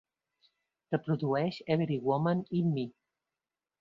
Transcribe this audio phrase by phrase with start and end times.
[0.95, 2.87] Reprodueix Every Woman In Me